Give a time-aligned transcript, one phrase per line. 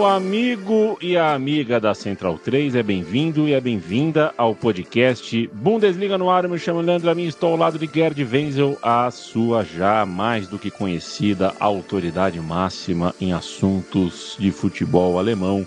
[0.00, 5.46] O amigo e a amiga da Central 3 é bem-vindo e é bem-vinda ao podcast
[5.52, 6.44] Bundesliga no ar.
[6.44, 10.48] Eu me chamo Leandro Amin, estou ao lado de Gerd Wenzel, a sua já mais
[10.48, 15.66] do que conhecida autoridade máxima em assuntos de futebol alemão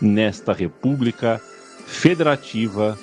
[0.00, 1.42] nesta República
[1.84, 2.96] Federativa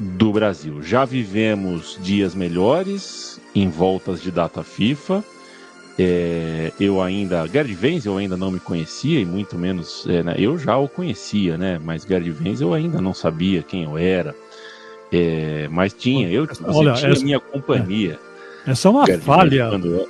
[0.00, 0.82] do Brasil.
[0.82, 5.22] Já vivemos dias melhores em voltas de data FIFA
[5.98, 10.34] é, eu ainda, Gerd Wenz eu ainda não me conhecia e muito menos, é, né,
[10.38, 11.80] eu já o conhecia, né?
[11.82, 14.34] Mas Gerd Wenz eu ainda não sabia quem eu era.
[15.12, 18.18] É, mas tinha, eu Olha, tinha essa, minha companhia.
[18.66, 19.70] Essa é uma Gerd falha.
[19.84, 20.08] Eu...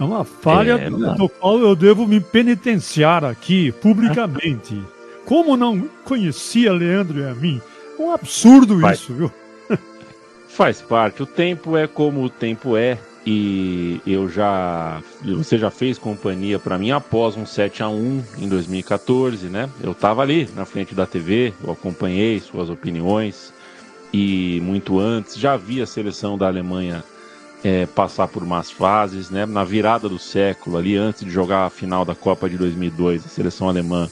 [0.00, 4.80] É uma falha é, do qual eu devo me penitenciar aqui publicamente.
[5.26, 7.60] Como não conhecia Leandro e a mim?
[7.98, 9.30] Um absurdo isso, viu?
[10.48, 11.22] Faz parte.
[11.22, 16.78] O tempo é como o tempo é e eu já você já fez companhia para
[16.78, 19.68] mim após um 7 a 1 em 2014, né?
[19.82, 23.52] Eu estava ali na frente da TV, eu acompanhei suas opiniões
[24.12, 27.04] e muito antes já vi a seleção da Alemanha
[27.62, 29.44] é, passar por más fases, né?
[29.44, 33.28] Na virada do século ali antes de jogar a final da Copa de 2002, a
[33.28, 34.08] seleção alemã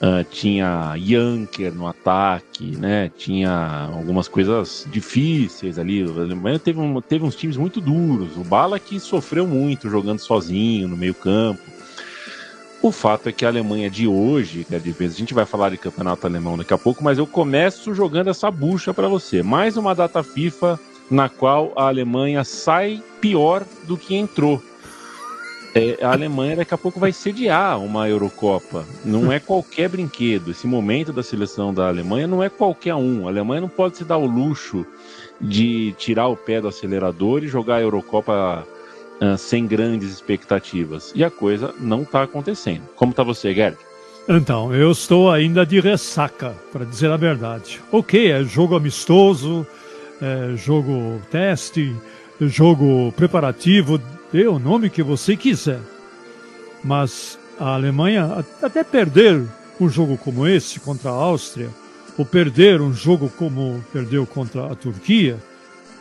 [0.00, 3.10] Uh, tinha Janker no ataque, né?
[3.18, 6.02] Tinha algumas coisas difíceis ali.
[6.02, 8.34] A Alemanha teve, um, teve uns times muito duros.
[8.38, 11.60] O Bala que sofreu muito jogando sozinho no meio campo.
[12.80, 15.44] O fato é que a Alemanha de hoje, que é de vez a gente vai
[15.44, 19.42] falar de campeonato alemão daqui a pouco, mas eu começo jogando essa bucha para você.
[19.42, 24.62] Mais uma data FIFA na qual a Alemanha sai pior do que entrou
[25.74, 28.84] é, a Alemanha daqui a pouco vai sediar uma Eurocopa.
[29.04, 30.50] Não é qualquer brinquedo.
[30.50, 33.26] Esse momento da seleção da Alemanha não é qualquer um.
[33.26, 34.84] A Alemanha não pode se dar o luxo
[35.40, 38.66] de tirar o pé do acelerador e jogar a Eurocopa
[39.20, 41.12] uh, sem grandes expectativas.
[41.14, 42.82] E a coisa não está acontecendo.
[42.96, 43.76] Como está você, Gerd?
[44.28, 47.80] Então, eu estou ainda de ressaca, para dizer a verdade.
[47.90, 49.66] Ok, é jogo amistoso,
[50.20, 51.96] é jogo teste,
[52.40, 54.00] jogo preparativo
[54.32, 55.80] dê o nome que você quiser.
[56.82, 59.44] Mas a Alemanha, até perder
[59.80, 61.68] um jogo como esse contra a Áustria,
[62.16, 65.38] ou perder um jogo como perdeu contra a Turquia,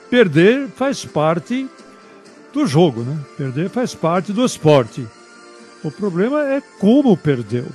[0.09, 1.69] perder faz parte
[2.53, 3.17] do jogo, né?
[3.37, 5.07] Perder faz parte do esporte.
[5.83, 7.65] O problema é como perdeu.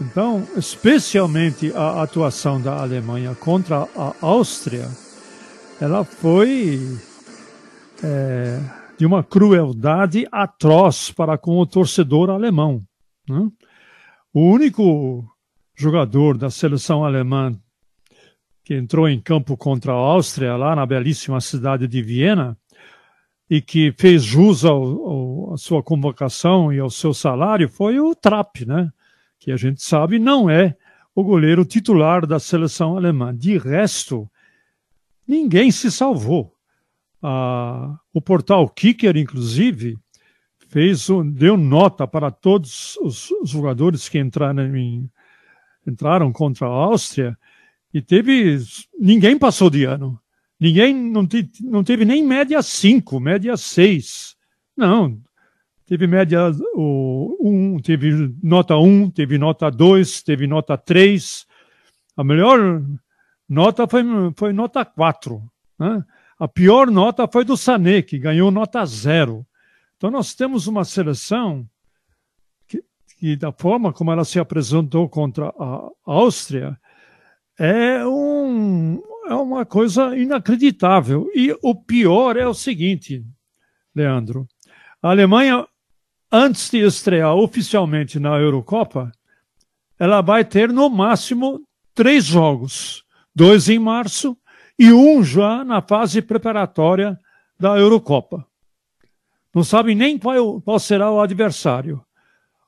[0.00, 4.88] Então, especialmente a atuação da Alemanha contra a Áustria,
[5.80, 6.98] ela foi
[8.02, 8.58] é,
[8.96, 12.82] de uma crueldade atroz para com o torcedor alemão.
[13.28, 13.50] Né?
[14.32, 15.24] O único
[15.74, 17.56] jogador da seleção alemã
[18.64, 22.56] que entrou em campo contra a Áustria, lá na belíssima cidade de Viena,
[23.50, 24.70] e que fez jus à
[25.58, 28.90] sua convocação e ao seu salário foi o Trapp, né?
[29.38, 30.74] que a gente sabe não é
[31.14, 33.36] o goleiro titular da seleção alemã.
[33.36, 34.28] De resto,
[35.28, 36.53] ninguém se salvou
[38.12, 39.96] o portal Kicker, inclusive,
[40.68, 45.08] fez deu nota para todos os, os jogadores que entraram, em,
[45.86, 47.38] entraram contra a Áustria
[47.92, 48.58] e teve
[48.98, 50.20] ninguém passou de ano.
[50.58, 54.36] Ninguém não, te, não teve nem média 5, média 6.
[54.76, 55.20] Não.
[55.86, 61.46] Teve média o, um, teve nota 1, um, teve nota 2, teve nota 3.
[62.16, 62.82] A melhor
[63.48, 64.02] nota foi,
[64.36, 65.42] foi nota 4.
[65.78, 66.04] Né?
[66.38, 69.46] A pior nota foi do Sané, que ganhou nota zero.
[69.96, 71.66] Então nós temos uma seleção
[72.66, 72.82] que,
[73.18, 76.78] que da forma como ela se apresentou contra a Áustria,
[77.58, 81.30] é, um, é uma coisa inacreditável.
[81.34, 83.24] E o pior é o seguinte,
[83.94, 84.48] Leandro.
[85.00, 85.66] A Alemanha,
[86.30, 89.12] antes de estrear oficialmente na Eurocopa,
[89.98, 91.62] ela vai ter no máximo
[91.94, 93.04] três jogos.
[93.34, 94.36] Dois em março
[94.78, 97.18] e um já na fase preparatória
[97.58, 98.46] da Eurocopa.
[99.54, 102.04] Não sabe nem qual, qual será o adversário.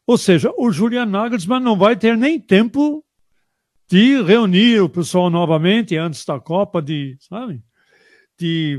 [0.06, 3.04] Ou seja, o Julian Nagelsmann não vai ter nem tempo
[3.88, 7.62] de reunir o pessoal novamente antes da Copa, de, sabe,
[8.38, 8.78] de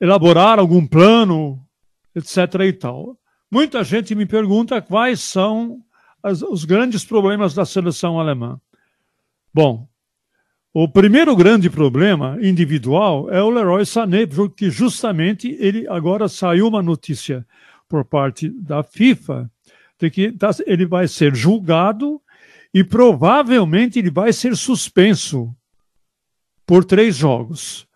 [0.00, 1.64] elaborar algum plano,
[2.14, 2.36] etc.
[2.66, 3.16] e tal.
[3.50, 5.80] Muita gente me pergunta quais são
[6.22, 8.60] as, os grandes problemas da seleção alemã.
[9.52, 9.88] Bom,
[10.72, 14.26] o primeiro grande problema individual é o Leroy Sané,
[14.56, 17.44] que justamente ele agora saiu uma notícia
[17.88, 19.50] por parte da FIFA
[19.98, 22.20] de que tá, ele vai ser julgado
[22.72, 25.54] e provavelmente ele vai ser suspenso
[26.64, 27.86] por três jogos.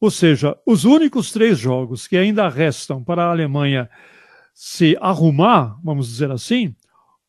[0.00, 3.88] Ou seja, os únicos três jogos que ainda restam para a Alemanha
[4.52, 6.74] se arrumar, vamos dizer assim,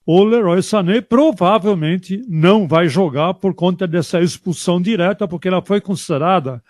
[0.06, 5.82] o Leroy Sané provavelmente não vai jogar por conta dessa expulsão direta, porque ela foi
[5.82, 6.64] considerada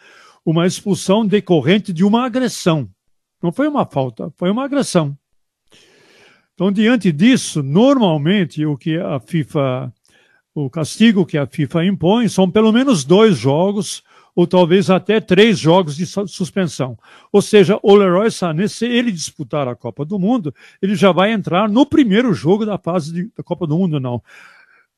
[0.46, 2.88] uma expulsão decorrente de uma agressão.
[3.42, 5.18] Não foi uma falta, foi uma agressão.
[6.54, 9.94] Então, diante disso, normalmente o que a FIFA,
[10.54, 14.02] o castigo que a FIFA impõe são pelo menos dois jogos
[14.36, 17.00] ou talvez até três jogos de suspensão.
[17.32, 21.32] Ou seja, o Leroy Sané, se ele disputar a Copa do Mundo, ele já vai
[21.32, 24.22] entrar no primeiro jogo da fase de, da Copa do Mundo, não.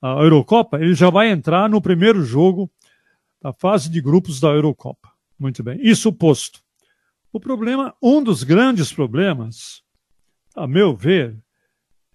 [0.01, 2.69] A Eurocopa, ele já vai entrar no primeiro jogo
[3.42, 5.10] da fase de grupos da Eurocopa.
[5.40, 5.80] Muito bem.
[5.81, 6.60] Isso posto.
[7.31, 9.83] O problema, um dos grandes problemas,
[10.56, 11.38] a meu ver,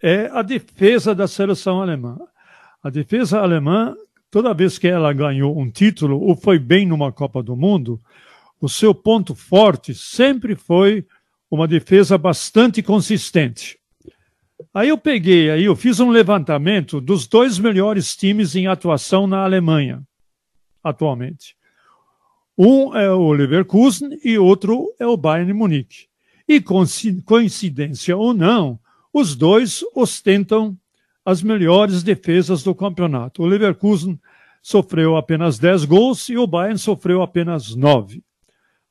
[0.03, 2.19] é a defesa da seleção alemã.
[2.83, 3.95] A defesa alemã
[4.33, 8.01] toda vez que ela ganhou um título ou foi bem numa Copa do Mundo,
[8.59, 11.07] o seu ponto forte sempre foi
[11.51, 13.79] uma defesa bastante consistente.
[14.73, 19.45] Aí eu peguei, aí eu fiz um levantamento dos dois melhores times em atuação na
[19.45, 20.03] Alemanha
[20.83, 21.55] atualmente.
[22.57, 26.07] Um é o Leverkusen e outro é o Bayern Munique.
[26.49, 28.81] E coincidência ou não,
[29.13, 30.77] os dois ostentam
[31.25, 33.43] as melhores defesas do campeonato.
[33.43, 34.21] O Leverkusen
[34.63, 38.23] sofreu apenas 10 gols e o Bayern sofreu apenas 9.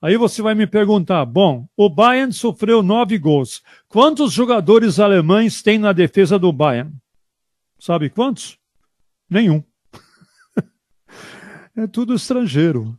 [0.01, 3.61] Aí você vai me perguntar: bom, o Bayern sofreu 9 gols.
[3.87, 6.91] Quantos jogadores alemães tem na defesa do Bayern?
[7.79, 8.57] Sabe quantos?
[9.29, 9.63] Nenhum.
[11.75, 12.97] é tudo estrangeiro.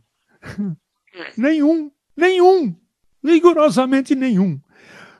[1.37, 2.75] nenhum, nenhum,
[3.23, 4.59] rigorosamente nenhum.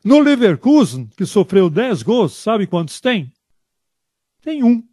[0.04, 3.32] No Leverkusen, que sofreu 10 gols, sabe quantos tem?
[4.44, 4.84] Tem um.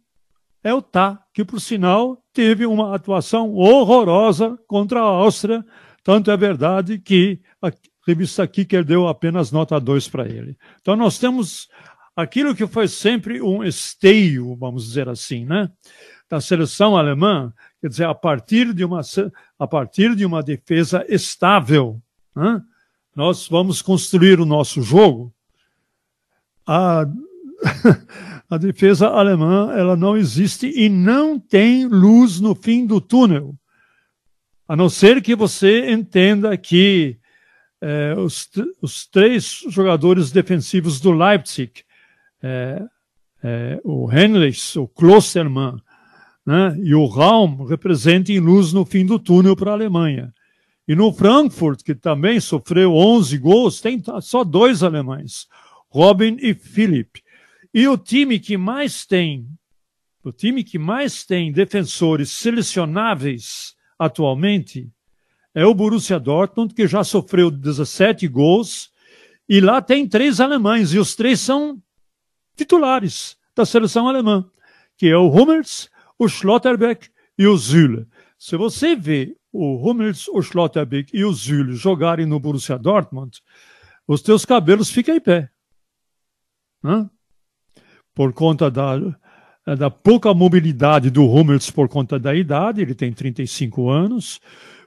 [0.63, 5.63] É o Tá, que por sinal teve uma atuação horrorosa contra a Áustria.
[6.03, 7.71] Tanto é verdade que a
[8.07, 10.57] revista Kicker deu apenas nota 2 para ele.
[10.79, 11.67] Então nós temos
[12.15, 15.69] aquilo que foi sempre um esteio, vamos dizer assim, né?
[16.29, 19.01] Da seleção alemã, quer dizer, a partir de uma,
[19.59, 22.01] a partir de uma defesa estável,
[22.33, 22.61] né?
[23.13, 25.33] nós vamos construir o nosso jogo.
[26.65, 27.05] A
[28.51, 33.55] a defesa alemã ela não existe e não tem luz no fim do túnel.
[34.67, 37.17] A não ser que você entenda que
[37.79, 38.49] eh, os,
[38.81, 41.71] os, três jogadores defensivos do Leipzig,
[42.43, 42.83] eh,
[43.41, 45.77] eh, o Henrichs, o Klostermann
[46.45, 50.33] né, e o Raum, representem luz no fim do túnel para a Alemanha.
[50.85, 55.47] E no Frankfurt, que também sofreu 11 gols, tem só dois alemães,
[55.89, 57.23] Robin e Philipp.
[57.73, 59.47] E o time que mais tem,
[60.23, 64.91] o time que mais tem defensores selecionáveis atualmente
[65.53, 68.91] é o Borussia Dortmund, que já sofreu 17 gols,
[69.47, 71.81] e lá tem três alemães, e os três são
[72.55, 74.49] titulares da seleção alemã,
[74.97, 78.07] que é o Hummels, o Schlotterbeck e o Süle.
[78.37, 83.41] Se você vê o Hummels, o Schlotterbeck e o Süle jogarem no Borussia Dortmund,
[84.07, 85.49] os teus cabelos ficam em pé.
[86.83, 87.09] Hã?
[88.13, 88.97] Por conta da,
[89.77, 94.39] da pouca mobilidade do Hummels por conta da idade, ele tem 35 anos,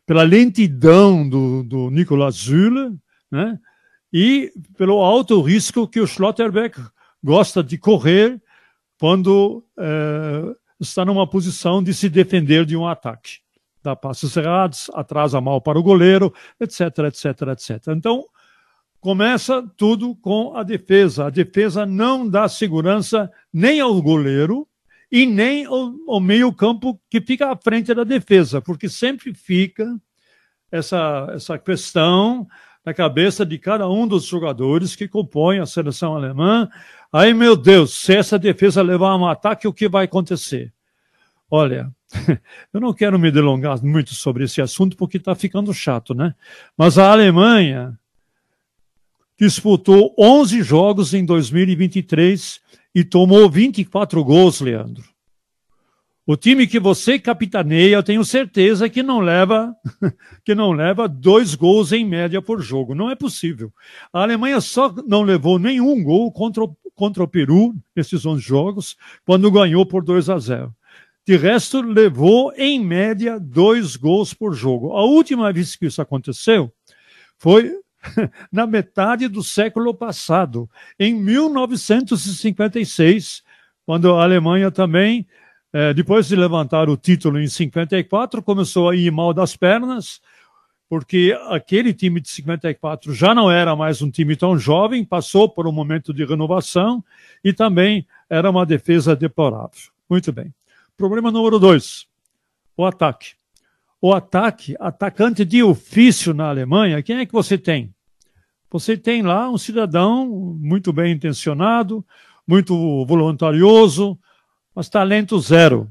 [0.06, 2.96] pela lentidão do, do Nicolas Zülle,
[3.30, 3.58] né?
[4.12, 6.80] e pelo alto risco que o Schlotterbeck
[7.22, 8.40] gosta de correr
[9.00, 13.38] quando é, está numa posição de se defender de um ataque.
[13.82, 17.88] Dá passos errados, atrasa mal para o goleiro, etc, etc, etc.
[17.88, 18.24] Então,
[19.04, 21.26] começa tudo com a defesa.
[21.26, 24.66] A defesa não dá segurança nem ao goleiro
[25.12, 29.94] e nem ao, ao meio-campo que fica à frente da defesa, porque sempre fica
[30.72, 32.48] essa, essa questão
[32.82, 36.66] na cabeça de cada um dos jogadores que compõem a seleção alemã.
[37.12, 40.72] Aí, meu Deus, se essa defesa levar a um ataque, o que vai acontecer?
[41.50, 41.92] Olha,
[42.72, 46.34] eu não quero me delongar muito sobre esse assunto porque está ficando chato, né?
[46.74, 47.98] Mas a Alemanha
[49.38, 52.60] disputou 11 jogos em 2023
[52.94, 55.04] e tomou 24 gols, Leandro.
[56.26, 59.74] O time que você capitaneia, eu tenho certeza que não leva
[60.42, 62.94] que não leva dois gols em média por jogo.
[62.94, 63.70] Não é possível.
[64.10, 68.96] A Alemanha só não levou nenhum gol contra o, contra o Peru nesses 11 jogos,
[69.26, 70.74] quando ganhou por 2 a 0.
[71.26, 74.92] De resto, levou em média dois gols por jogo.
[74.92, 76.72] A última vez que isso aconteceu
[77.38, 77.70] foi
[78.52, 80.68] na metade do século passado,
[80.98, 83.42] em 1956,
[83.86, 85.26] quando a Alemanha também,
[85.72, 90.20] eh, depois de levantar o título em 54, começou a ir mal das pernas,
[90.88, 95.66] porque aquele time de 54 já não era mais um time tão jovem, passou por
[95.66, 97.02] um momento de renovação
[97.42, 99.90] e também era uma defesa deplorável.
[100.08, 100.52] Muito bem.
[100.96, 102.06] Problema número dois:
[102.76, 103.32] o ataque.
[104.00, 107.93] O ataque, atacante de ofício na Alemanha, quem é que você tem?
[108.70, 110.26] Você tem lá um cidadão
[110.60, 112.04] muito bem intencionado,
[112.46, 114.18] muito voluntarioso,
[114.74, 115.88] mas talento zero.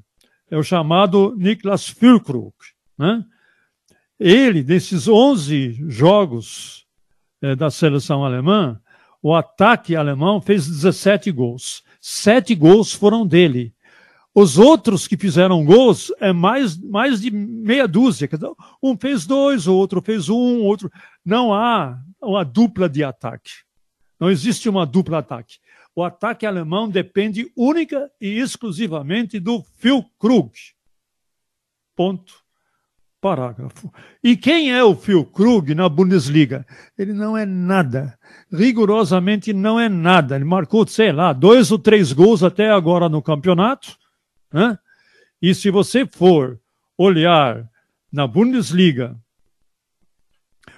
[0.50, 2.54] É o chamado Niklas Füllkrug.
[2.98, 3.24] Né?
[4.20, 6.86] Ele, desses 11 jogos
[7.42, 8.80] é, da seleção alemã,
[9.22, 11.84] o ataque alemão fez 17 gols.
[12.00, 13.74] Sete gols foram dele.
[14.36, 18.30] Os outros que fizeram gols é mais, mais de meia dúzia.
[18.82, 20.92] Um fez dois, o outro fez um, outro.
[21.24, 23.52] Não há uma dupla de ataque.
[24.20, 25.58] Não existe uma dupla ataque.
[25.96, 30.52] O ataque alemão depende única e exclusivamente do Phil Krug.
[31.96, 32.42] Ponto.
[33.22, 33.94] Parágrafo.
[34.22, 36.66] E quem é o Phil Krug na Bundesliga?
[36.98, 38.20] Ele não é nada.
[38.52, 40.36] Rigorosamente não é nada.
[40.36, 43.98] Ele marcou, sei lá, dois ou três gols até agora no campeonato.
[44.52, 44.78] Né?
[45.42, 46.60] E se você for
[46.98, 47.70] olhar
[48.12, 49.18] na Bundesliga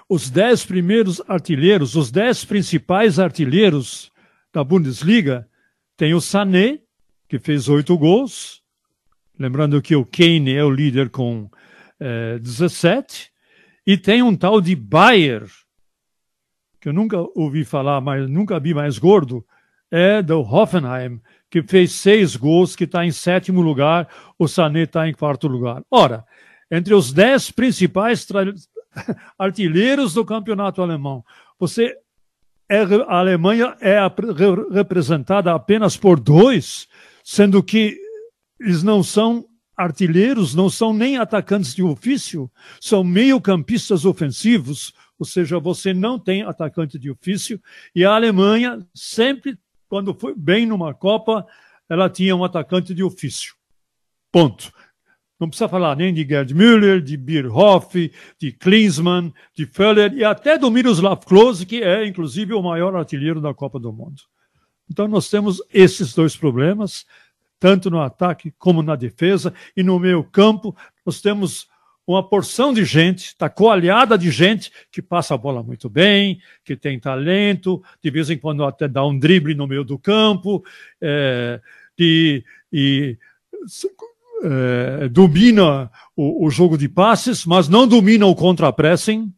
[0.08, 4.12] os dez primeiros artilheiros, os dez principais artilheiros
[4.54, 5.48] da Bundesliga,
[5.98, 6.80] tem o Sané,
[7.28, 8.62] que fez oito gols.
[9.38, 11.50] Lembrando que o Kane é o líder com
[12.00, 13.32] é, 17.
[13.86, 15.46] E tem um tal de Bayer,
[16.80, 19.46] que eu nunca ouvi falar, mas nunca vi mais gordo,
[19.92, 24.08] é do Hoffenheim, que fez seis gols, que está em sétimo lugar,
[24.38, 25.84] o Sané está em quarto lugar.
[25.90, 26.26] Ora,
[26.70, 28.26] entre os dez principais
[29.38, 31.24] artilheiros do campeonato alemão.
[31.60, 31.96] Você
[32.70, 33.98] é, a Alemanha é
[34.72, 36.88] representada apenas por dois,
[37.24, 37.98] sendo que
[38.60, 39.46] eles não são
[39.78, 42.50] artilheiros, não são nem atacantes de ofício,
[42.80, 47.62] são meio-campistas ofensivos, ou seja, você não tem atacante de ofício,
[47.94, 51.46] e a Alemanha sempre, quando foi bem numa Copa,
[51.90, 53.54] ela tinha um atacante de ofício.
[54.32, 54.72] Ponto.
[55.39, 60.58] Não precisa falar nem de Gerd Müller, de Bierhoff, de Klinsmann, de Föller e até
[60.58, 64.22] do Miroslav Klose, que é, inclusive, o maior artilheiro da Copa do Mundo.
[64.89, 67.06] Então, nós temos esses dois problemas,
[67.60, 69.54] tanto no ataque como na defesa.
[69.75, 70.75] E no meio campo,
[71.06, 71.68] nós temos
[72.08, 76.75] uma porção de gente, está coalhada de gente que passa a bola muito bem, que
[76.75, 80.63] tem talento, de vez em quando até dá um drible no meio do campo,
[81.01, 81.60] é,
[81.98, 83.18] e
[84.44, 89.32] é, domina o, o, jogo de passes, mas não domina o contra-pressing.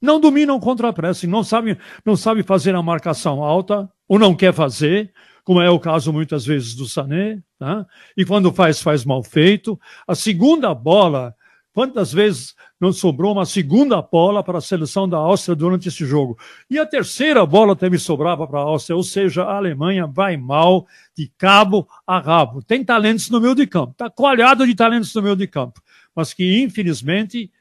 [0.00, 4.54] Não domina o contra-pressing, não sabe, não sabe fazer a marcação alta, ou não quer
[4.54, 5.12] fazer,
[5.44, 7.86] como é o caso muitas vezes do Sané, tá?
[8.16, 9.78] e quando faz, faz mal feito.
[10.06, 11.34] A segunda bola
[11.72, 16.36] Quantas vezes não sobrou uma segunda bola para a seleção da Áustria durante esse jogo?
[16.68, 20.86] E a terceira bola também sobrava para a Áustria, ou seja, a Alemanha vai mal
[21.16, 22.60] de cabo a rabo.
[22.60, 25.80] Tem talentos no meio de campo, está coalhado de talentos no meio de campo,
[26.14, 27.52] mas que infelizmente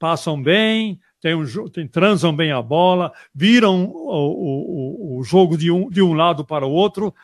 [0.00, 5.70] passam bem, tem um, tem, transam bem a bola, viram o, o, o jogo de
[5.70, 7.14] um, de um lado para o outro,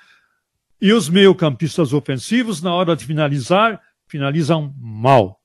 [0.80, 5.39] e os meio-campistas ofensivos, na hora de finalizar, finalizam mal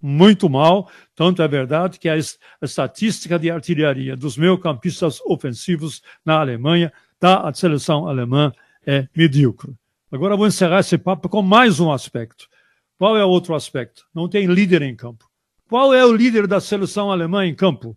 [0.00, 0.90] muito mal.
[1.14, 2.16] Tanto é verdade que a,
[2.62, 8.52] estatística de artilharia dos meio-campistas ofensivos na Alemanha, da seleção alemã,
[8.86, 9.74] é medíocre.
[10.10, 12.48] Agora vou encerrar esse papo com mais um aspecto.
[12.96, 14.06] Qual é o outro aspecto?
[14.14, 15.28] Não tem líder em campo.
[15.68, 17.96] Qual é o líder da seleção alemã em campo?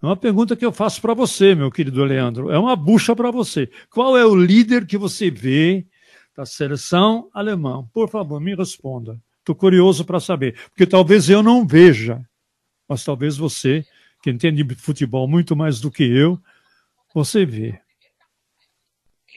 [0.00, 2.50] É uma pergunta que eu faço para você, meu querido Leandro.
[2.50, 3.68] É uma bucha para você.
[3.90, 5.84] Qual é o líder que você vê
[6.36, 7.84] da seleção alemã?
[7.92, 9.20] Por favor, me responda.
[9.48, 12.20] Estou curioso para saber, porque talvez eu não veja,
[12.86, 13.82] mas talvez você,
[14.22, 16.38] que entende de futebol muito mais do que eu,
[17.14, 17.80] você vê.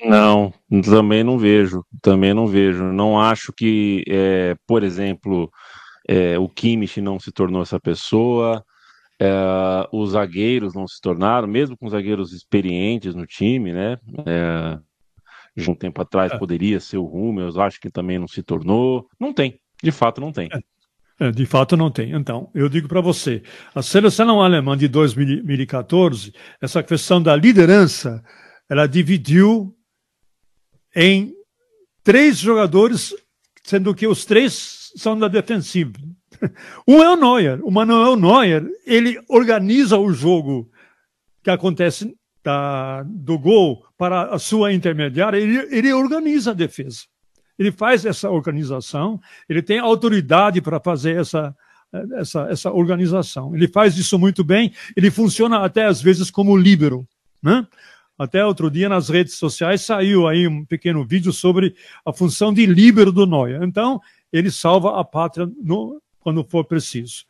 [0.04, 0.54] Não,
[0.84, 2.84] também não vejo, também não vejo.
[2.92, 5.50] Não acho que, é, por exemplo,
[6.06, 8.62] é, o Kimmich não se tornou essa pessoa,
[9.18, 9.32] é,
[9.94, 13.98] os zagueiros não se tornaram, mesmo com zagueiros experientes no time, né?
[14.26, 14.78] É,
[15.70, 16.38] um tempo atrás é.
[16.38, 19.08] poderia ser o Hummels, acho que também não se tornou.
[19.18, 20.50] Não tem, de fato, não tem.
[20.52, 22.12] É, é de fato, não tem.
[22.12, 23.42] Então, eu digo para você:
[23.74, 28.24] a seleção alemã de 2014, essa questão da liderança,
[28.70, 29.76] ela dividiu
[30.96, 31.34] em
[32.04, 33.16] três jogadores,
[33.64, 35.94] sendo que os três são da defensiva.
[36.88, 37.60] Um é o Neuer.
[37.64, 40.72] O Manuel Neuer, ele organiza o jogo
[41.44, 47.02] que acontece da, do gol para a sua intermediária, ele, ele organiza a defesa
[47.62, 51.56] ele faz essa organização, ele tem autoridade para fazer essa,
[52.18, 53.56] essa, essa organização.
[53.56, 57.08] Ele faz isso muito bem, ele funciona até às vezes como líbero.
[57.42, 57.68] Né?
[58.18, 62.66] Até outro dia nas redes sociais saiu aí um pequeno vídeo sobre a função de
[62.66, 63.62] líbero do Neuer.
[63.62, 64.02] Então,
[64.34, 67.26] ele salva a pátria no, quando for preciso.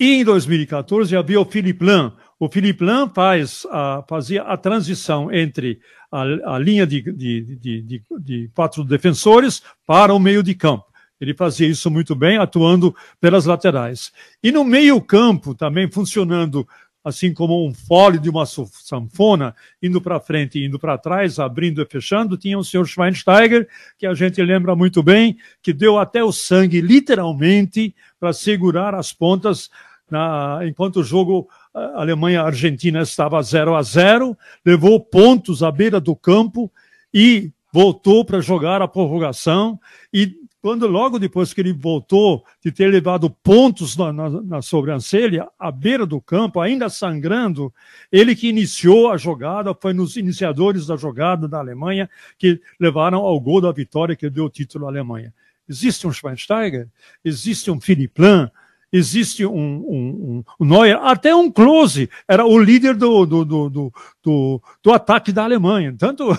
[0.00, 2.12] E em 2014 havia o Philippe Lahm.
[2.40, 5.80] O Philippe Lahm faz a, fazia a transição entre
[6.10, 10.86] a, a linha de, de, de, de, quatro defensores para o meio de campo.
[11.20, 14.12] Ele fazia isso muito bem, atuando pelas laterais.
[14.42, 16.66] E no meio campo, também funcionando
[17.04, 21.80] assim como um fole de uma sanfona, indo para frente e indo para trás, abrindo
[21.80, 26.22] e fechando, tinha o senhor Schweinsteiger, que a gente lembra muito bem, que deu até
[26.22, 29.70] o sangue, literalmente, para segurar as pontas
[30.10, 36.70] na, enquanto o jogo Alemanha-Argentina estava 0 a 0 levou pontos à beira do campo
[37.12, 39.78] e voltou para jogar a prorrogação.
[40.12, 45.48] E quando logo depois que ele voltou de ter levado pontos na, na, na, sobrancelha,
[45.58, 47.72] à beira do campo, ainda sangrando,
[48.10, 53.38] ele que iniciou a jogada, foi nos iniciadores da jogada da Alemanha que levaram ao
[53.38, 55.32] gol da vitória que deu o título à Alemanha.
[55.68, 56.88] Existe um Schweinsteiger,
[57.24, 58.50] existe um Philipp Lahm,
[58.92, 63.92] existe um, um, um, Neuer, até um Klose era o líder do, do, do,
[64.22, 65.94] do, do ataque da Alemanha.
[65.96, 66.36] Tanto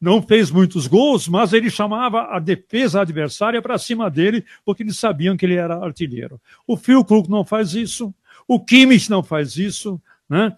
[0.00, 4.98] não fez muitos gols, mas ele chamava a defesa adversária para cima dele, porque eles
[4.98, 6.40] sabiam que ele era artilheiro.
[6.66, 8.12] O Krug não faz isso,
[8.48, 10.52] o Kimmich não faz isso, né?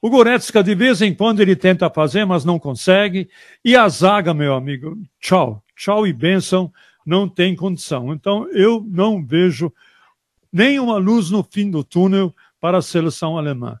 [0.00, 3.28] O Goretzka, de vez em quando, ele tenta fazer, mas não consegue.
[3.64, 5.64] E a zaga, meu amigo, tchau.
[5.74, 6.70] Tchau e benção,
[7.04, 8.12] não tem condição.
[8.12, 9.72] Então, eu não vejo
[10.54, 13.76] nenhuma luz no fim do túnel para a seleção alemã.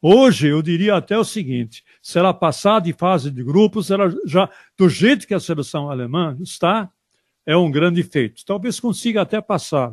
[0.00, 4.48] Hoje, eu diria até o seguinte: se ela passar de fase de grupos, ela já,
[4.78, 6.88] do jeito que a seleção alemã está,
[7.44, 8.44] é um grande feito.
[8.46, 9.92] Talvez consiga até passar.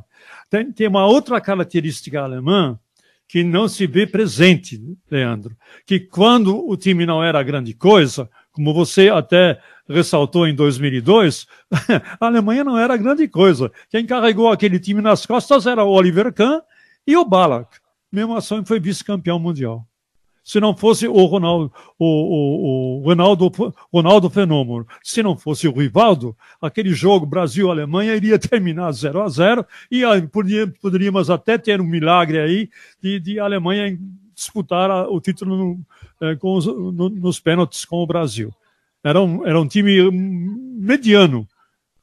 [0.49, 2.79] Tem, tem uma outra característica alemã
[3.27, 8.73] que não se vê presente, Leandro, que quando o time não era grande coisa, como
[8.73, 11.47] você até ressaltou em 2002,
[12.19, 13.71] a Alemanha não era grande coisa.
[13.89, 16.61] Quem carregou aquele time nas costas era o Oliver Kahn
[17.05, 17.77] e o Ballack.
[18.11, 19.85] Mesmo assim foi vice-campeão mundial.
[20.43, 23.51] Se não fosse o Ronaldo, o, o, o Ronaldo,
[23.93, 29.65] Ronaldo Fenômeno, se não fosse o Rivaldo, aquele jogo Brasil-Alemanha iria terminar 0 a 0
[29.91, 30.01] e
[30.81, 32.69] poderíamos até ter um milagre aí
[33.01, 33.95] de, de Alemanha
[34.33, 35.79] disputar o título no,
[36.21, 38.51] eh, os, no, nos pênaltis com o Brasil.
[39.03, 41.47] Era um, era um time mediano,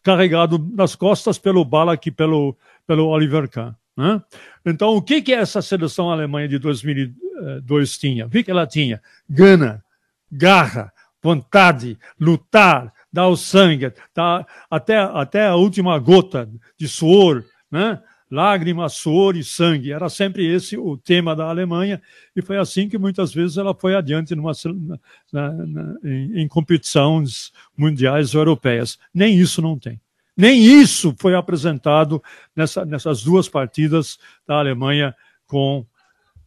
[0.03, 2.57] carregado nas costas pelo Ballack e pelo,
[2.87, 3.75] pelo Oliver Kahn.
[3.97, 4.23] Né?
[4.65, 8.27] Então, o que, que essa seleção alemã de 2002 tinha?
[8.27, 9.03] O que ela tinha?
[9.29, 9.83] Gana,
[10.31, 18.01] garra, vontade, lutar, dar o sangue, tá, até, até a última gota de suor, né?
[18.31, 19.93] Lágrimas, suor e sangue.
[19.93, 22.01] Era sempre esse o tema da Alemanha,
[22.35, 24.53] e foi assim que muitas vezes ela foi adiante numa,
[25.33, 28.99] na, na, em, em competições mundiais europeias.
[29.13, 30.01] Nem isso não tem.
[30.37, 32.23] Nem isso foi apresentado
[32.55, 35.15] nessa, nessas duas partidas da Alemanha
[35.47, 35.87] com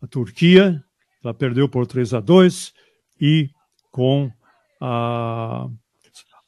[0.02, 0.84] a Turquia,
[1.24, 2.74] ela perdeu por 3 a 2,
[3.20, 3.50] e
[3.92, 4.32] com
[4.80, 5.68] a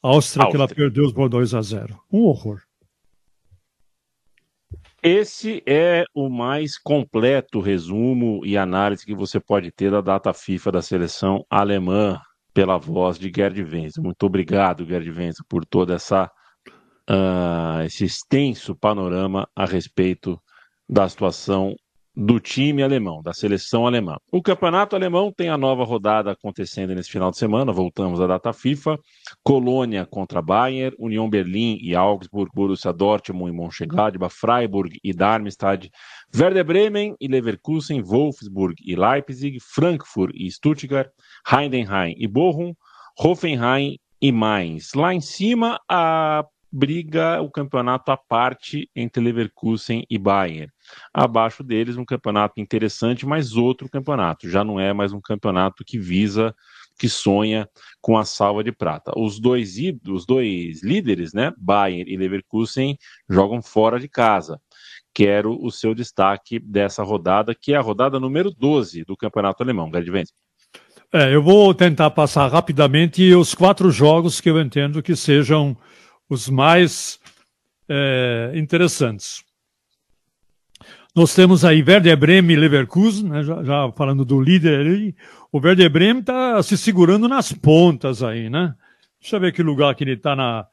[0.01, 0.49] Áustria, Áustria.
[0.49, 1.99] que ela perdeu por 2 a 0.
[2.11, 2.61] Um horror.
[5.03, 10.73] Esse é o mais completo resumo e análise que você pode ter da data FIFA
[10.73, 12.21] da seleção alemã
[12.53, 14.03] pela voz de Gerd Wenzel.
[14.03, 16.29] Muito obrigado, Gerd Wenzel, por toda essa
[17.09, 20.39] uh, esse extenso panorama a respeito
[20.87, 21.75] da situação
[22.15, 24.17] do time alemão, da seleção alemã.
[24.31, 28.51] O campeonato alemão tem a nova rodada acontecendo nesse final de semana, voltamos à data
[28.51, 28.99] FIFA.
[29.43, 35.89] Colônia contra Bayern, União Berlim e Augsburg, Borussia Dortmund e Mönchengladbach, Freiburg e Darmstadt,
[36.35, 41.09] Werder Bremen e Leverkusen, Wolfsburg e Leipzig, Frankfurt e Stuttgart,
[41.49, 42.73] Heidenheim e Bochum,
[43.17, 44.93] Hoffenheim e Mainz.
[44.93, 50.71] Lá em cima, a briga o campeonato à parte entre Leverkusen e Bayern.
[51.13, 54.49] Abaixo deles, um campeonato interessante, mas outro campeonato.
[54.49, 56.55] Já não é mais um campeonato que visa,
[56.97, 57.67] que sonha
[57.99, 59.11] com a salva de prata.
[59.17, 59.75] Os dois,
[60.07, 62.97] os dois líderes, né, Bayern e Leverkusen,
[63.29, 64.59] jogam fora de casa.
[65.13, 69.89] Quero o seu destaque dessa rodada, que é a rodada número 12 do campeonato alemão.
[69.89, 70.09] Grande
[71.11, 75.75] É, eu vou tentar passar rapidamente os quatro jogos que eu entendo que sejam
[76.33, 77.19] os mais
[77.89, 79.43] é, interessantes.
[81.13, 85.15] Nós temos aí Werder Bremen e Leverkusen, né, já, já, falando do líder ali.
[85.51, 88.73] O Werder Bremen está se segurando nas pontas aí, né?
[89.19, 90.65] Deixa eu ver que lugar que ele está na,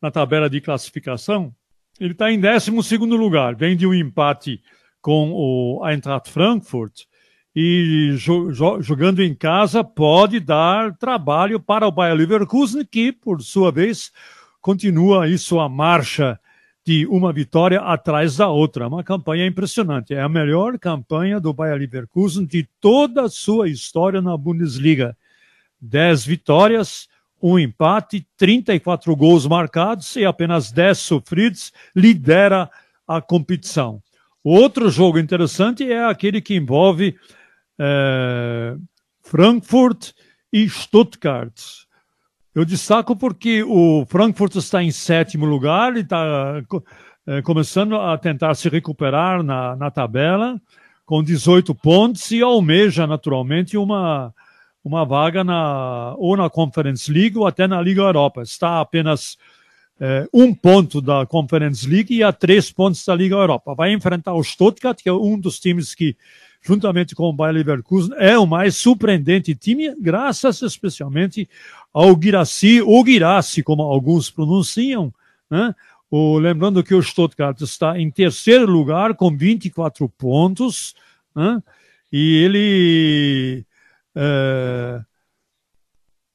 [0.00, 1.52] na tabela de classificação.
[1.98, 4.62] Ele está em 12 lugar, vem de um empate
[5.02, 7.02] com o Eintracht Frankfurt
[7.54, 13.72] e jo jogando em casa pode dar trabalho para o Bayer Leverkusen, que, por sua
[13.72, 14.12] vez,
[14.60, 16.38] continua aí sua marcha
[16.84, 18.88] de uma vitória atrás da outra.
[18.88, 20.14] Uma campanha impressionante.
[20.14, 25.16] É a melhor campanha do Bayer Leverkusen de toda a sua história na Bundesliga.
[25.80, 27.08] Dez vitórias,
[27.42, 32.70] um empate, 34 gols marcados e apenas 10 sofridos, lidera
[33.06, 34.02] a competição.
[34.42, 37.16] Outro jogo interessante é aquele que envolve
[37.78, 38.76] é,
[39.22, 40.12] Frankfurt
[40.52, 41.54] e Stuttgart.
[42.60, 46.62] Eu destaco porque o Frankfurt está em sétimo lugar e está
[47.26, 50.60] é, começando a tentar se recuperar na, na tabela,
[51.06, 54.34] com 18 pontos e almeja naturalmente uma,
[54.84, 58.42] uma vaga na, ou na Conference League ou até na Liga Europa.
[58.42, 59.38] Está apenas
[59.98, 63.74] é, um ponto da Conference League e a três pontos da Liga Europa.
[63.74, 66.14] Vai enfrentar o Stuttgart, que é um dos times que
[66.60, 71.48] juntamente com o Bayer Leverkusen, é o mais surpreendente time, graças especialmente
[71.92, 75.12] ao Guiraci, ou Guiraci, como alguns pronunciam,
[75.50, 75.74] né?
[76.10, 80.94] O, lembrando que o Stuttgart está em terceiro lugar com 24 pontos,
[81.34, 81.62] né?
[82.10, 83.66] e ele.
[84.14, 85.00] É,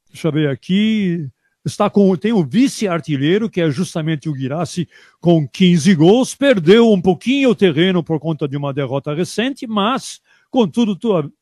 [0.09, 1.29] deixa eu ver aqui
[1.65, 4.87] está com, tem o vice-artilheiro, que é justamente o Guirassi,
[5.19, 10.21] com 15 gols, perdeu um pouquinho o terreno por conta de uma derrota recente, mas,
[10.51, 11.33] contudo, tudo,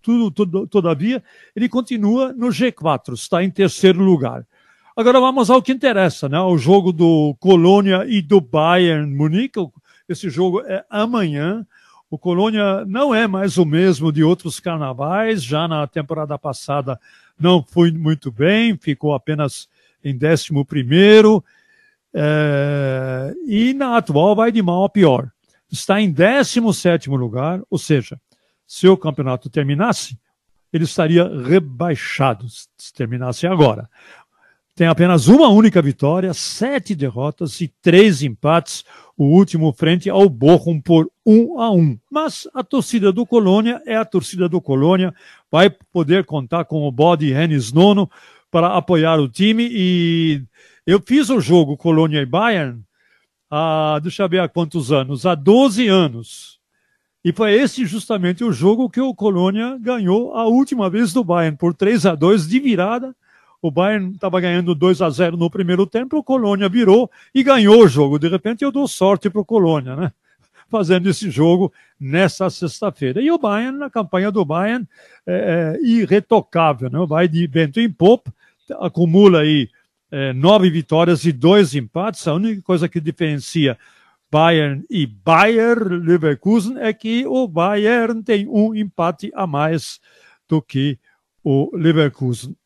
[0.00, 1.22] tudo, tudo, todavia,
[1.54, 4.46] ele continua no G4, está em terceiro lugar.
[4.96, 6.40] Agora vamos ao que interessa, né?
[6.40, 9.60] O jogo do Colônia e do Bayern Munique.
[10.08, 11.64] Esse jogo é amanhã.
[12.10, 15.42] O Colônia não é mais o mesmo de outros carnavais.
[15.42, 17.00] Já na temporada passada
[17.40, 19.68] não foi muito bem, ficou apenas
[20.04, 21.44] em 11 primeiro,
[22.12, 25.30] é, e na atual vai de mal a pior.
[25.70, 28.20] Está em 17 lugar, ou seja,
[28.66, 30.18] se o campeonato terminasse,
[30.72, 33.88] ele estaria rebaixado se terminasse agora
[34.80, 38.82] tem apenas uma única vitória, sete derrotas e três empates,
[39.14, 41.98] o último frente ao Bochum por um a um.
[42.10, 45.14] Mas a torcida do Colônia é a torcida do Colônia,
[45.52, 48.10] vai poder contar com o Bode Hennis Nono
[48.50, 49.68] para apoiar o time.
[49.70, 50.42] E
[50.86, 52.80] eu fiz o jogo Colônia e Bayern
[53.50, 56.58] há, deixa eu ver há quantos anos, há 12 anos.
[57.22, 61.58] E foi esse justamente o jogo que o Colônia ganhou a última vez do Bayern
[61.58, 63.14] por 3 a 2 de virada
[63.62, 67.84] o Bayern estava ganhando 2 a 0 no primeiro tempo, o Colônia virou e ganhou
[67.84, 68.18] o jogo.
[68.18, 70.12] De repente eu dou sorte para o Colônia, né?
[70.70, 73.20] Fazendo esse jogo nessa sexta-feira.
[73.20, 74.88] E o Bayern, na campanha do Bayern,
[75.26, 77.04] é, é irretocável, né?
[77.06, 78.32] Vai de vento em popa,
[78.80, 79.68] acumula aí
[80.10, 82.26] é, nove vitórias e dois empates.
[82.26, 83.76] A única coisa que diferencia
[84.30, 90.00] Bayern e Bayer Leverkusen é que o Bayern tem um empate a mais
[90.48, 90.98] do que
[91.42, 92.56] o Leverkusen.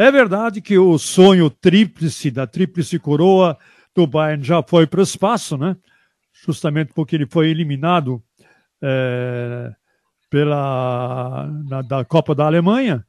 [0.00, 3.58] É verdade que o sonho tríplice, da tríplice coroa
[3.94, 5.76] do Bayern já foi para o espaço, né?
[6.32, 8.22] Justamente porque ele foi eliminado
[8.80, 9.70] é,
[10.30, 13.04] pela na, da Copa da Alemanha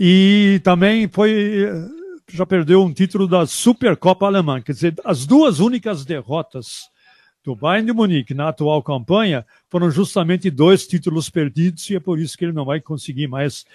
[0.00, 1.66] e também foi
[2.32, 4.62] já perdeu um título da Supercopa Alemã.
[4.62, 6.88] Quer dizer, as duas únicas derrotas
[7.44, 12.18] do Bayern de Munique na atual campanha foram justamente dois títulos perdidos e é por
[12.18, 13.66] isso que ele não vai conseguir mais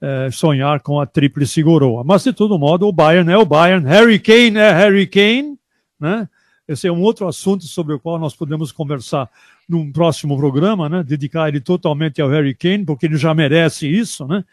[0.00, 2.04] é, sonhar com a tríplice coroa.
[2.04, 5.58] Mas, de todo modo, o Bayern é o Bayern, Harry Kane é Harry Kane,
[5.98, 6.28] né?
[6.66, 9.30] Esse é um outro assunto sobre o qual nós podemos conversar
[9.66, 11.02] num próximo programa, né?
[11.02, 14.44] Dedicar ele totalmente ao Harry Kane, porque ele já merece isso, né?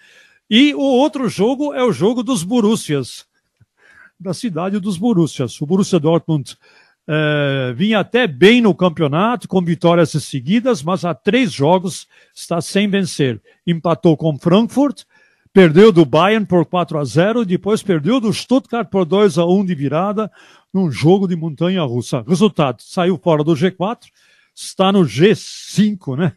[0.49, 3.25] E o outro jogo é o jogo dos Borussias,
[4.19, 5.59] da cidade dos Borussias.
[5.59, 6.55] O Borussia Dortmund
[7.07, 12.87] é, vinha até bem no campeonato, com vitórias seguidas, mas há três jogos está sem
[12.87, 13.41] vencer.
[13.65, 15.03] Empatou com Frankfurt,
[15.55, 19.63] Perdeu do Bayern por 4 a 0, depois perdeu do Stuttgart por 2 a 1
[19.63, 20.29] de virada
[20.73, 22.25] num jogo de montanha russa.
[22.27, 23.99] Resultado, saiu fora do G4,
[24.53, 26.33] está no G5, né?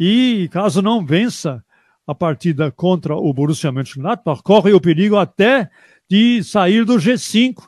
[0.00, 1.62] E caso não vença
[2.06, 5.68] a partida contra o Borussia Mönchengladbach, corre o perigo até
[6.08, 7.62] de sair do G5,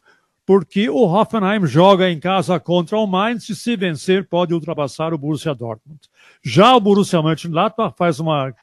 [0.47, 5.19] porque o Hoffenheim joga em casa contra o Mainz e se vencer pode ultrapassar o
[5.19, 6.01] Borussia Dortmund.
[6.43, 8.55] Já o Borussia Mönchengladbach faz uma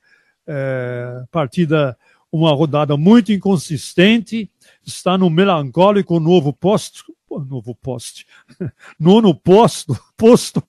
[0.47, 1.97] é, partida,
[2.31, 4.49] uma rodada muito inconsistente,
[4.85, 8.25] está no melancólico novo posto, novo poste,
[8.99, 10.63] nono posto, posto,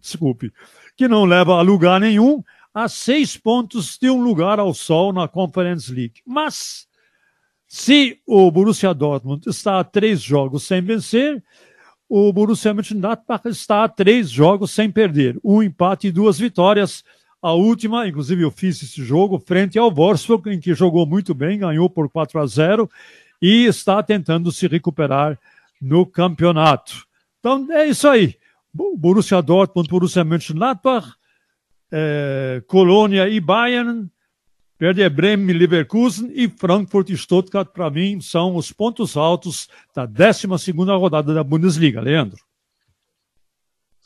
[0.00, 0.52] desculpe,
[0.96, 2.42] que não leva a lugar nenhum,
[2.72, 6.20] a seis pontos de um lugar ao sol na Conference League.
[6.24, 6.86] Mas,
[7.66, 11.42] se o Borussia Dortmund está a três jogos sem vencer,
[12.08, 17.04] o Borussia Mönchengladbach está a três jogos sem perder, um empate e duas vitórias,
[17.40, 21.58] A última, inclusive eu fiz esse jogo frente ao Wolfsburg, em que jogou muito bem,
[21.58, 22.90] ganhou por 4 a 0
[23.40, 25.38] e está tentando se recuperar
[25.80, 27.06] no campeonato.
[27.38, 28.34] Então é isso aí.
[28.72, 31.14] Borussia Dortmund, Borussia Mönchengladbach,
[31.90, 34.10] é, Colônia e Bayern,
[34.80, 40.72] Werder Bremen Leverkusen e Frankfurt e Stuttgart, para mim, são os pontos altos da 12
[40.98, 42.00] rodada da Bundesliga.
[42.00, 42.47] Leandro.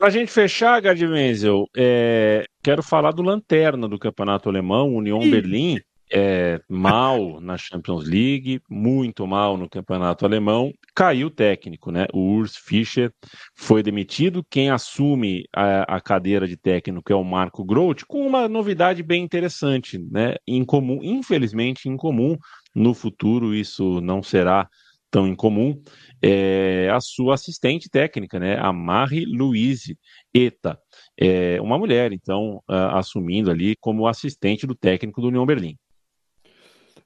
[0.03, 5.21] Para a gente fechar, Gerd Wenzel, é, quero falar do lanterna do campeonato alemão, Union
[5.31, 5.79] Berlim
[6.13, 10.73] é, mal na Champions League, muito mal no campeonato alemão.
[10.95, 12.07] Caiu o técnico, né?
[12.13, 13.11] O Urs Fischer
[13.55, 14.45] foi demitido.
[14.51, 19.23] Quem assume a, a cadeira de técnico é o Marco Groth, com uma novidade bem
[19.23, 20.35] interessante, né?
[20.47, 22.37] Incomum, infelizmente incomum.
[22.75, 24.69] No futuro isso não será
[25.13, 25.81] tão incomum.
[26.21, 28.59] É a sua assistente técnica, né?
[28.59, 29.97] A Marie-Louise
[30.35, 30.79] Eta.
[31.21, 35.77] É uma mulher, então, assumindo ali como assistente do técnico do União Berlim.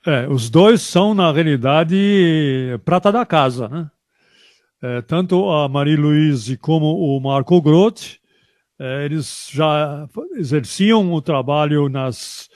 [0.07, 1.97] É, os dois são, na realidade,
[2.85, 3.91] prata da casa, né?
[4.81, 8.19] É, tanto a Marie-Louise como o Marco Groth,
[8.79, 12.49] é, eles já exerciam o trabalho nas,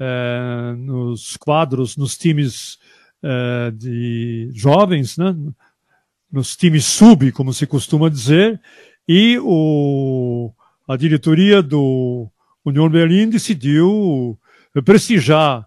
[0.00, 2.78] é, nos quadros, nos times
[3.24, 5.34] é, de jovens, né?
[6.30, 8.60] nos times sub, como se costuma dizer,
[9.08, 10.52] e o,
[10.88, 12.28] a diretoria do
[12.64, 14.36] União Berlim decidiu
[14.84, 15.64] prestigiar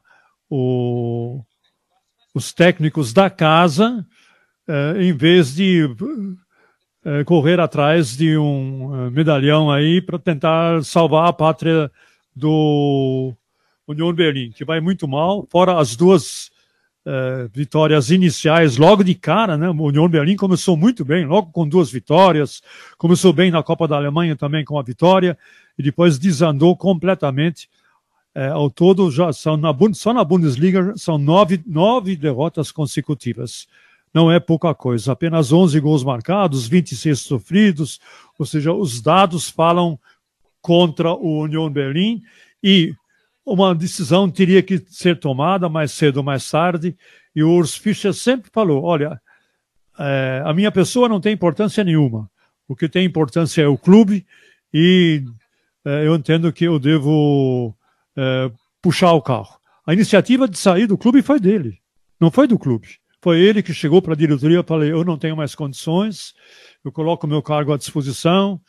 [0.50, 1.42] o,
[2.34, 4.06] os técnicos da casa,
[4.68, 5.90] eh, em vez de
[7.06, 11.90] eh, correr atrás de um eh, medalhão aí para tentar salvar a pátria
[12.36, 13.34] do
[13.88, 16.52] União Berlim, que vai muito mal, fora as duas
[17.54, 19.70] vitórias iniciais logo de cara, né?
[19.70, 22.62] O União Berlim começou muito bem, logo com duas vitórias,
[22.98, 25.38] começou bem na Copa da Alemanha também com a vitória,
[25.78, 27.70] e depois desandou completamente
[28.38, 33.68] é, ao todo, já são na, só na Bundesliga são nove, nove derrotas consecutivas.
[34.14, 35.12] Não é pouca coisa.
[35.12, 38.00] Apenas 11 gols marcados, 26 sofridos.
[38.38, 40.00] Ou seja, os dados falam
[40.62, 42.22] contra o Union Berlim
[42.64, 42.94] e
[43.48, 46.98] uma decisão teria que ser tomada mais cedo ou mais tarde.
[47.34, 49.22] E o Urs Fischer sempre falou: olha,
[49.98, 52.30] é, a minha pessoa não tem importância nenhuma.
[52.68, 54.26] O que tem importância é o clube
[54.74, 55.24] e
[55.86, 57.74] é, eu entendo que eu devo
[58.18, 59.58] é, puxar o carro.
[59.86, 61.80] A iniciativa de sair do clube foi dele,
[62.20, 63.00] não foi do clube.
[63.22, 66.34] Foi ele que chegou para a diretoria e falou: eu não tenho mais condições,
[66.84, 68.60] eu coloco meu cargo à disposição.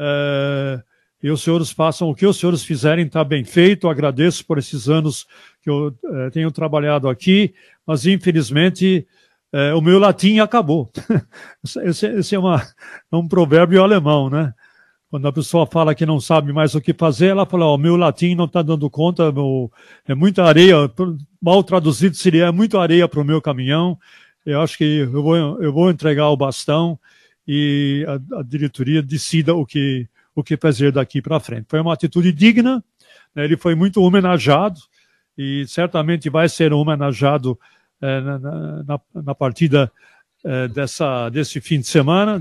[0.00, 0.82] É,
[1.22, 3.88] e os senhores façam o que os senhores fizerem, está bem feito.
[3.88, 5.26] agradeço por esses anos
[5.62, 7.54] que eu é, tenho trabalhado aqui,
[7.86, 9.06] mas infelizmente
[9.52, 10.90] é, o meu latim acabou.
[11.84, 12.62] esse, esse é, uma,
[13.12, 14.52] um provérbio alemão, né?
[15.08, 17.96] Quando a pessoa fala que não sabe mais o que fazer, ela fala: o meu
[17.96, 19.70] latim não está dando conta, meu,
[20.06, 20.76] é muita areia.
[21.40, 23.98] Mal traduzido seria: é muita areia para o meu caminhão.
[24.44, 26.98] Eu acho que eu vou, eu vou entregar o bastão
[27.46, 31.66] e a, a diretoria decida o que, o que fazer daqui para frente.
[31.68, 32.84] Foi uma atitude digna,
[33.34, 33.44] né?
[33.44, 34.78] ele foi muito homenageado
[35.36, 37.58] e certamente vai ser homenageado
[38.00, 39.90] é, na, na, na, partida
[40.44, 42.38] é, dessa, desse fim de semana,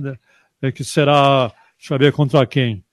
[0.61, 0.71] né?
[0.71, 1.51] que será
[1.85, 2.83] Deixa eu ver contra quem.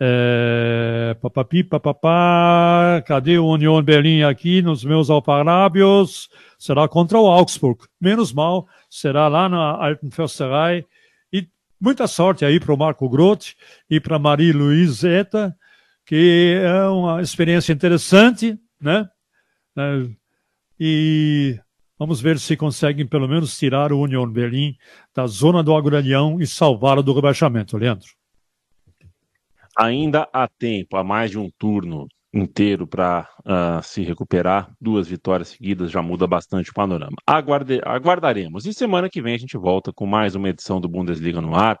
[0.00, 6.28] É, papapi, papapá, cadê o Union Berlim aqui nos meus alparábios?
[6.58, 7.78] Será contra o Augsburg.
[8.00, 10.84] Menos mal, será lá na Altenförsterei.
[11.82, 13.56] Muita sorte aí para o Marco Groth
[13.90, 15.52] e para Marie Louise Eta,
[16.06, 19.10] que é uma experiência interessante, né?
[19.76, 20.08] É,
[20.78, 21.58] e
[21.98, 24.76] vamos ver se conseguem pelo menos tirar o Union Berlim
[25.12, 28.10] da zona do agrarião e salvá-lo do rebaixamento, Leandro.
[29.76, 34.70] Ainda há tempo, há mais de um turno inteiro para uh, ah, se recuperar.
[34.80, 37.16] Duas vitórias seguidas já muda bastante o panorama.
[37.26, 38.64] Aguarde, aguardaremos.
[38.64, 41.78] E semana que vem a gente volta com mais uma edição do Bundesliga no ar.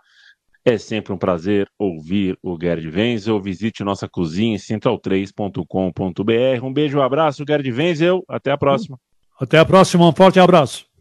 [0.64, 3.40] É sempre um prazer ouvir o Gerd Wenzel.
[3.40, 6.64] Visite nossa cozinha em central3.com.br.
[6.64, 8.22] Um beijo, um abraço, Gerd Wenzel.
[8.28, 8.96] Até a próxima.
[9.40, 10.08] Até a próxima.
[10.08, 10.91] Um forte abraço.